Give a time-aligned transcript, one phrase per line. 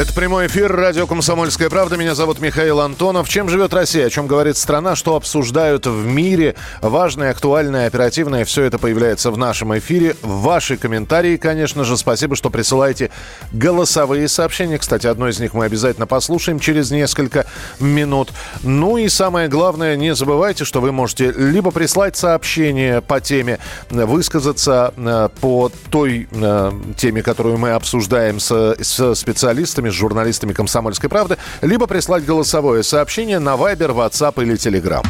[0.00, 1.98] Это прямой эфир, радио «Комсомольская правда».
[1.98, 3.28] Меня зовут Михаил Антонов.
[3.28, 4.06] Чем живет Россия?
[4.06, 4.96] О чем говорит страна?
[4.96, 6.54] Что обсуждают в мире?
[6.80, 8.46] Важное, актуальное, оперативное.
[8.46, 10.16] Все это появляется в нашем эфире.
[10.22, 11.98] Ваши комментарии, конечно же.
[11.98, 13.10] Спасибо, что присылаете
[13.52, 14.78] голосовые сообщения.
[14.78, 17.44] Кстати, одно из них мы обязательно послушаем через несколько
[17.78, 18.30] минут.
[18.62, 23.58] Ну и самое главное, не забывайте, что вы можете либо прислать сообщение по теме,
[23.90, 31.08] высказаться э, по той э, теме, которую мы обсуждаем с, с специалистами, с журналистами «Комсомольской
[31.08, 35.06] правды», либо прислать голосовое сообщение на Viber, WhatsApp или Telegram.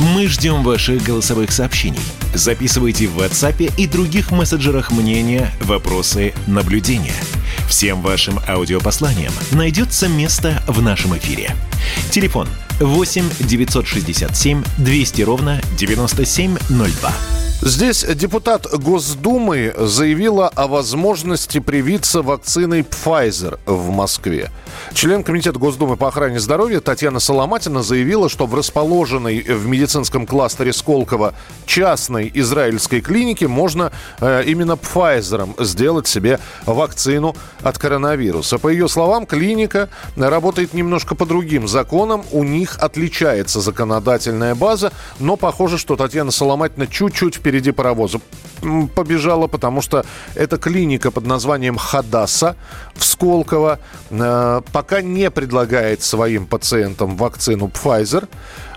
[0.00, 2.00] Мы ждем ваших голосовых сообщений.
[2.32, 7.14] Записывайте в WhatsApp и других мессенджерах мнения, вопросы, наблюдения.
[7.68, 11.50] Всем вашим аудиопосланиям найдется место в нашем эфире.
[12.10, 12.48] Телефон
[12.80, 17.37] 8 967 200 ровно 9702.
[17.60, 24.52] Здесь депутат Госдумы заявила о возможности привиться вакциной Pfizer в Москве.
[24.94, 30.72] Член Комитета Госдумы по охране здоровья Татьяна Соломатина заявила, что в расположенной в медицинском кластере
[30.72, 31.34] Сколково
[31.66, 38.58] частной израильской клинике можно э, именно Pfizer сделать себе вакцину от коронавируса.
[38.58, 42.22] По ее словам, клиника работает немножко по другим законам.
[42.30, 48.20] У них отличается законодательная база, но похоже, что Татьяна Соломатина чуть-чуть впереди паровоза
[48.94, 50.04] побежала, потому что
[50.34, 52.56] это клиника под названием Хадаса
[52.94, 53.78] в Сколково
[54.10, 58.28] э, пока не предлагает своим пациентам вакцину Pfizer.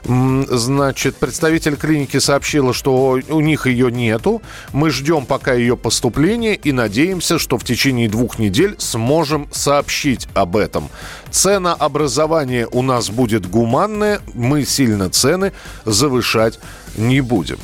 [0.03, 4.41] Значит, представитель клиники сообщила, что у них ее нету.
[4.71, 10.55] Мы ждем пока ее поступления и надеемся, что в течение двух недель сможем сообщить об
[10.55, 10.89] этом.
[11.29, 15.51] Ценообразование у нас будет гуманное, мы сильно цены
[15.85, 16.59] завышать
[16.95, 17.59] не будем.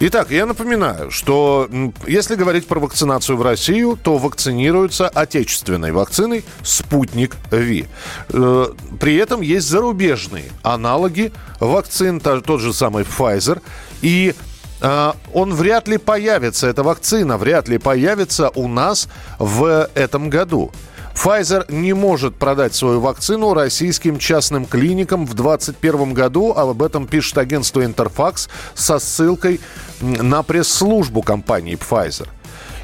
[0.00, 1.68] Итак, я напоминаю, что
[2.06, 7.86] если говорить про вакцинацию в Россию, то вакцинируются отечественной вакциной «Спутник Ви».
[8.28, 8.66] Э,
[9.00, 13.60] При этом есть зарубежные аналоги вакцин, тот же самый Pfizer.
[14.02, 14.34] И
[14.80, 20.70] э, он вряд ли появится, эта вакцина вряд ли появится у нас в этом году.
[21.18, 26.54] Pfizer не может продать свою вакцину российским частным клиникам в 2021 году.
[26.56, 29.60] а Об этом пишет агентство Интерфакс со ссылкой
[30.00, 32.28] на пресс-службу компании Pfizer.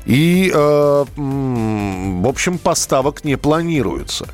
[0.04, 4.26] И, э, в общем, поставок не планируется.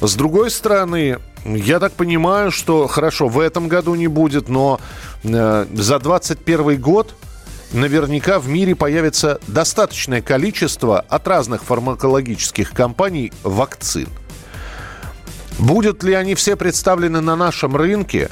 [0.00, 4.80] С другой стороны, я так понимаю, что хорошо, в этом году не будет, но
[5.24, 7.14] э, за 2021 год
[7.72, 14.08] наверняка в мире появится достаточное количество от разных фармакологических компаний вакцин.
[15.58, 18.30] Будут ли они все представлены на нашем рынке?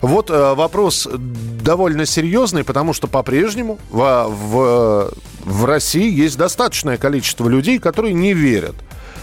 [0.00, 5.14] Вот э, вопрос довольно серьезный, потому что по-прежнему в, в,
[5.44, 8.74] в России есть достаточное количество людей, которые не верят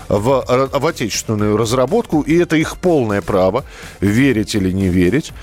[0.08, 3.66] в, э, в отечественную разработку, и это их полное право,
[4.00, 5.34] верить или не верить.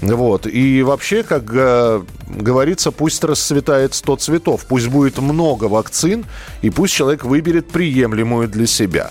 [0.00, 0.46] Вот.
[0.46, 6.24] И вообще, как э, говорится, пусть расцветает 100 цветов, пусть будет много вакцин,
[6.62, 9.10] и пусть человек выберет приемлемую для себя.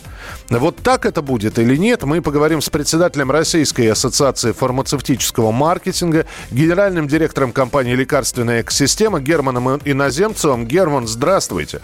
[0.50, 7.08] Вот так это будет или нет, мы поговорим с председателем Российской ассоциации фармацевтического маркетинга, генеральным
[7.08, 10.66] директором компании «Лекарственная экосистема» Германом Иноземцевым.
[10.66, 11.82] Герман, здравствуйте.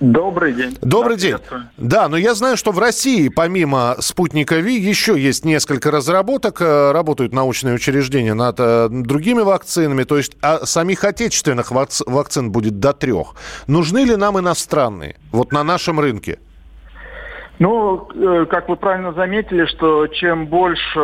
[0.00, 0.76] Добрый день.
[0.82, 1.36] Добрый Да, день.
[1.76, 6.92] Да, но я знаю, что в России помимо спутника Ви еще есть несколько разработок, э,
[6.92, 12.80] работают научные учреждения над э, другими вакцинами, то есть а самих отечественных вакц- вакцин будет
[12.80, 13.34] до трех.
[13.66, 16.38] Нужны ли нам иностранные, вот на нашем рынке?
[17.58, 21.00] Ну, э, как вы правильно заметили, что чем больше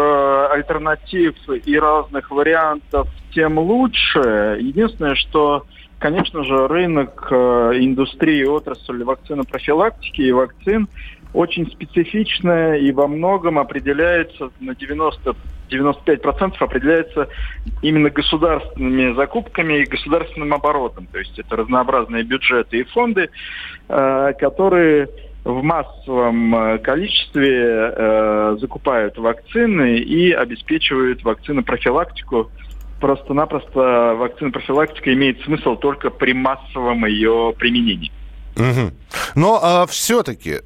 [0.52, 4.58] альтернатив и разных вариантов, тем лучше.
[4.60, 5.64] Единственное, что,
[6.04, 10.86] конечно же, рынок э, индустрии, отрасль вакцинопрофилактики и вакцин
[11.32, 15.34] очень специфичная и во многом определяется на 90
[15.70, 17.30] 95% определяется
[17.80, 21.06] именно государственными закупками и государственным оборотом.
[21.06, 23.30] То есть это разнообразные бюджеты и фонды,
[23.88, 25.08] э, которые
[25.42, 32.50] в массовом э, количестве закупают вакцины и обеспечивают вакцинопрофилактику.
[33.04, 38.10] Просто-напросто вакцинопрофилактика имеет смысл только при массовом ее применении.
[38.56, 38.94] Мгм.
[39.34, 40.60] Но все-таки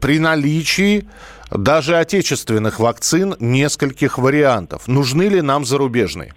[0.00, 1.08] при наличии
[1.50, 6.32] даже отечественных вакцин нескольких вариантов, нужны ли нам зарубежные?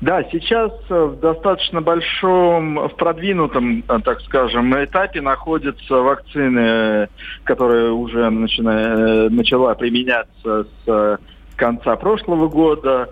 [0.00, 7.08] Да, сейчас в достаточно большом, в продвинутом, так скажем, этапе находятся вакцины,
[7.44, 11.18] которые уже начина, начала применяться с
[11.54, 13.10] конца прошлого года.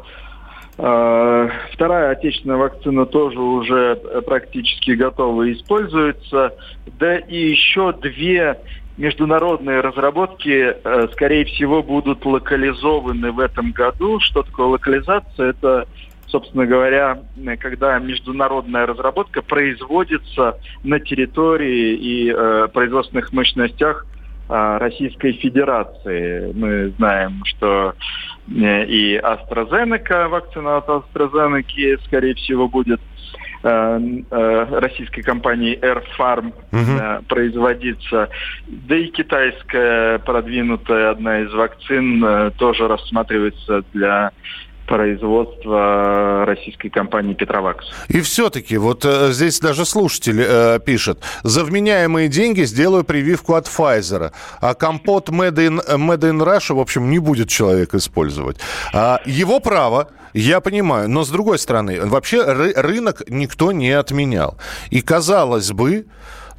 [0.80, 6.54] А, вторая отечественная вакцина тоже уже практически готова и используется.
[6.98, 8.58] Да и еще две
[8.96, 14.20] международные разработки, э, скорее всего, будут локализованы в этом году.
[14.20, 15.50] Что такое локализация?
[15.50, 15.86] Это,
[16.26, 17.22] собственно говоря,
[17.60, 24.04] когда международная разработка производится на территории и э, производственных мощностях
[24.48, 26.52] э, Российской Федерации.
[26.52, 33.00] Мы знаем, что э, и AstraZeneca, вакцина от AstraZeneca, скорее всего, будет
[33.60, 33.98] Э,
[34.30, 37.24] э, российской компании Air Farm угу.
[37.26, 38.28] производиться.
[38.68, 44.30] Да и китайская продвинутая одна из вакцин тоже рассматривается для
[44.88, 47.86] производства российской компании «Петровакс».
[48.08, 53.66] И все-таки, вот э, здесь даже слушатель э, пишет, за вменяемые деньги сделаю прививку от
[53.66, 58.56] Pfizer, а компот Made in, Made in Russia, в общем, не будет человек использовать.
[58.92, 64.56] А, его право, я понимаю, но с другой стороны, вообще ры- рынок никто не отменял.
[64.90, 66.06] И казалось бы,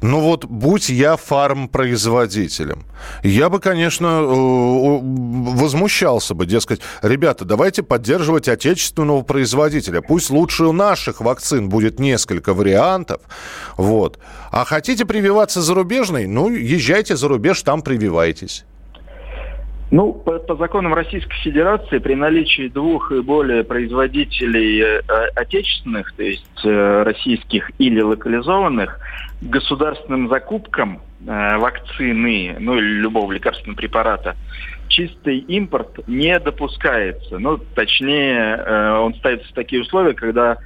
[0.02, 2.84] ну вот, будь я фармпроизводителем,
[3.22, 10.00] я бы, конечно, э, возмущался бы, дескать, ребята, давайте поддерживать отечественного производителя.
[10.00, 13.20] Пусть лучше у наших вакцин будет несколько вариантов.
[13.76, 14.18] Вот.
[14.50, 16.26] А хотите прививаться зарубежной?
[16.26, 18.64] Ну, езжайте за рубеж, там прививайтесь.
[19.92, 25.00] Ну, по, по законам Российской Федерации при наличии двух и более производителей э,
[25.34, 29.00] отечественных, то есть э, российских или локализованных,
[29.40, 34.36] государственным закупкам э, вакцины, ну или любого лекарственного препарата,
[34.90, 37.38] чистый импорт не допускается.
[37.38, 40.58] Ну, точнее, э, он ставится в такие условия, когда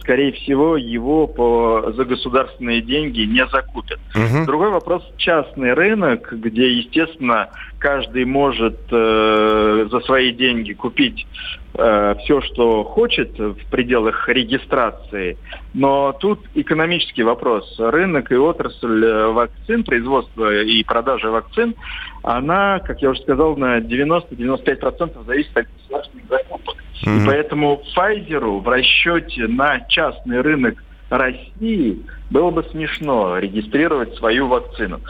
[0.00, 3.98] скорее всего, его по, за государственные деньги не закупят.
[4.14, 4.46] Угу.
[4.46, 11.26] Другой вопрос– частный рынок, где, естественно, каждый может э, за свои деньги купить
[11.74, 15.36] э, все, что хочет в пределах регистрации.
[15.74, 17.74] Но тут экономический вопрос.
[17.78, 21.74] Рынок и отрасль э, вакцин, производства и продажи вакцин,
[22.22, 26.81] она, как я уже сказал, на 90-95% зависит от государственных закупок.
[27.04, 27.22] Mm-hmm.
[27.22, 30.82] И поэтому Pfizer в расчете на частный рынок
[31.12, 35.00] России было бы смешно регистрировать свою вакцину.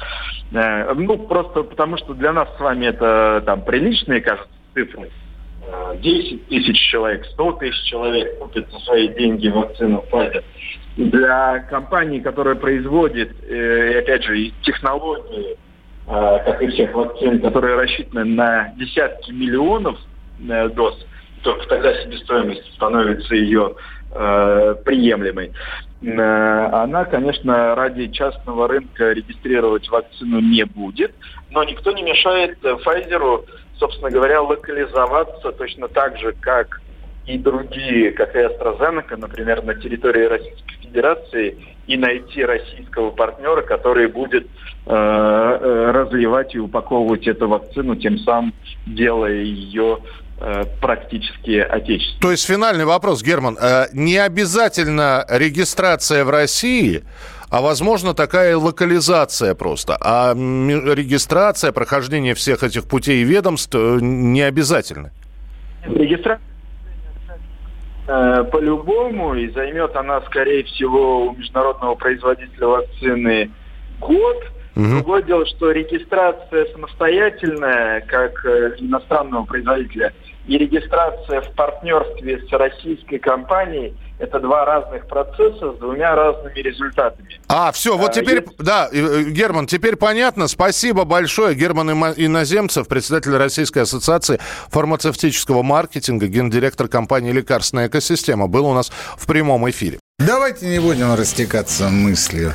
[0.52, 5.10] Э, ну, просто потому что для нас с вами это там приличные, кажется, цифры.
[6.00, 10.42] 10 э, тысяч человек, 100 тысяч человек купят за свои деньги вакцину Pfizer.
[10.96, 15.56] Для компании, которая производит, э, опять же, технологии,
[16.04, 19.96] как и всех вакцин, которые рассчитаны на десятки миллионов
[20.74, 20.98] доз,
[21.42, 23.74] только тогда себестоимость становится ее
[24.12, 25.52] э, приемлемой.
[26.02, 31.12] Э, она, конечно, ради частного рынка регистрировать вакцину не будет,
[31.50, 33.44] но никто не мешает Pfizer,
[33.78, 36.80] собственно говоря, локализоваться точно так же, как
[37.26, 41.56] и другие, как и AstraZeneca, например, на территории Российской Федерации,
[41.86, 44.46] и найти российского партнера, который будет
[44.86, 48.52] э, э разливать и упаковывать эту вакцину, тем самым
[48.86, 49.98] делая ее
[50.31, 50.31] Э,
[50.80, 52.20] практически отечественные.
[52.20, 53.56] То есть финальный вопрос, Герман.
[53.60, 57.04] Э, не обязательно регистрация в России,
[57.50, 59.96] а возможно такая локализация просто.
[60.00, 65.10] А регистрация, прохождение всех этих путей и ведомств э, не обязательно.
[65.84, 66.40] Регистрация
[68.06, 73.50] по-любому, и займет она, скорее всего, у международного производителя вакцины
[74.00, 74.44] год–
[74.74, 74.86] Угу.
[74.86, 78.44] Другое дело, что регистрация самостоятельная, как
[78.78, 80.12] иностранного производителя,
[80.46, 87.40] и регистрация в партнерстве с российской компанией это два разных процесса с двумя разными результатами.
[87.48, 88.56] А, все, вот а, теперь, есть...
[88.58, 90.46] да, э, Герман, теперь понятно.
[90.46, 91.56] Спасибо большое.
[91.56, 94.38] Герман Иноземцев, председатель Российской ассоциации
[94.70, 99.98] фармацевтического маркетинга, гендиректор компании «Лекарственная экосистема», был у нас в прямом эфире.
[100.18, 102.54] Давайте не будем растекаться мыслью.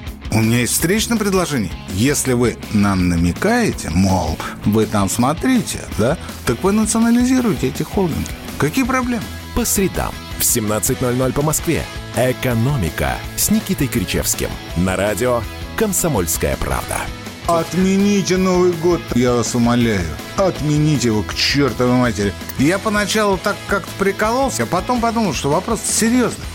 [0.33, 1.71] У меня есть встречное предложение.
[1.89, 8.29] Если вы нам намекаете, мол, вы там смотрите, да, так вы национализируете эти холдинги.
[8.57, 9.23] Какие проблемы?
[9.55, 11.83] По средам в 17.00 по Москве.
[12.15, 14.49] «Экономика» с Никитой Кричевским.
[14.77, 15.41] На радио
[15.75, 16.97] «Комсомольская правда».
[17.47, 20.07] Отмените Новый год, я вас умоляю.
[20.37, 22.33] Отмените его к чертовой матери.
[22.57, 26.45] Я поначалу так как-то прикололся, а потом подумал, что вопрос серьезный.